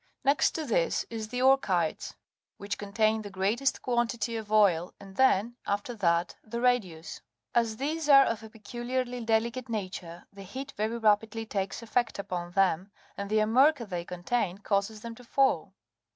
Next 0.23 0.55
to 0.55 0.65
this 0.65 1.05
is 1.11 1.27
the 1.27 1.43
orchites, 1.43 2.15
which 2.57 2.79
contains 2.79 3.21
the 3.21 3.29
greatest 3.29 3.83
quantity 3.83 4.35
of 4.35 4.51
oil, 4.51 4.95
and 4.99 5.15
then, 5.15 5.57
after 5.67 5.93
that, 5.97 6.35
the 6.43 6.59
radius. 6.59 7.21
As 7.53 7.77
these 7.77 8.09
are 8.09 8.25
of 8.25 8.41
a 8.41 8.49
peculiarly 8.49 9.23
delicate 9.23 9.69
nature, 9.69 10.25
the 10.33 10.41
heat 10.41 10.71
very 10.75 10.97
rapidly 10.97 11.45
takes 11.45 11.83
effect 11.83 12.17
upon 12.17 12.53
them, 12.53 12.89
and 13.15 13.29
the 13.29 13.37
amurca 13.41 13.87
they 13.87 14.03
contain 14.03 14.57
causes 14.57 15.01
them 15.01 15.13
to 15.13 15.23
fall. 15.23 15.71